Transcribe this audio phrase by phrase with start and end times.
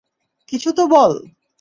[0.49, 1.13] কিছু তো বল!